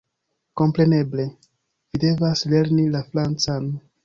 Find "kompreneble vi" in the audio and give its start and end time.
0.61-2.01